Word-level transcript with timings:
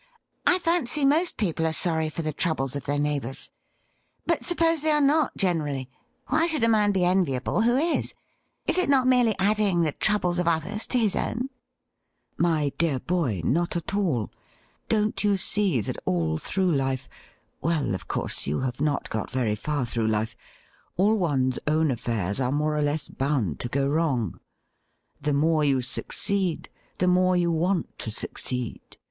'I 0.47 0.57
fancy 0.57 1.05
most 1.05 1.37
people 1.37 1.63
are 1.67 1.71
sorry 1.71 2.09
for 2.09 2.23
the 2.23 2.33
troubles 2.33 2.75
of 2.75 2.85
their 2.85 2.97
neighbours. 2.97 3.51
But 4.25 4.43
suppose 4.43 4.81
they 4.81 4.89
are 4.89 4.99
not 4.99 5.37
generally, 5.37 5.91
156 6.25 6.25
THE 6.25 6.31
RIDDLE 6.31 6.33
RING 6.33 6.39
why 6.39 6.47
should 6.47 6.63
a 6.63 6.69
man 6.69 6.91
be 6.91 7.05
enviable 7.21 7.61
who 7.61 7.77
is? 7.77 8.15
Is 8.65 8.79
it 8.79 8.89
not 8.89 9.05
merely 9.05 9.35
adding 9.37 9.81
the 9.81 9.91
troubles 9.91 10.39
of 10.39 10.47
others 10.47 10.87
to 10.87 10.97
his 10.97 11.15
own 11.15 11.51
?''My 12.37 12.71
dear 12.79 12.99
boy, 12.99 13.41
not 13.45 13.75
at 13.75 13.93
all. 13.93 14.31
Don't 14.89 15.23
you 15.23 15.37
see 15.37 15.79
that 15.81 15.99
all 16.05 16.39
through 16.39 16.71
life— 16.73 17.07
^well, 17.63 17.93
of 17.93 18.07
course, 18.07 18.47
you 18.47 18.61
have 18.61 18.81
not 18.81 19.07
got 19.11 19.29
very 19.29 19.53
far 19.55 19.85
through 19.85 20.07
life— 20.07 20.35
all 20.97 21.13
one's 21.15 21.59
own 21.67 21.89
aflFairs 21.89 22.43
are 22.43 22.51
more 22.51 22.75
or 22.75 22.81
less 22.81 23.07
bound 23.07 23.59
to 23.59 23.69
go 23.69 23.87
wrong? 23.87 24.39
The 25.21 25.33
more 25.33 25.63
you 25.63 25.79
succeed, 25.79 26.69
the 26.97 27.07
more 27.07 27.37
you 27.37 27.51
want 27.51 27.99
to 27.99 28.09
succeed. 28.09 28.97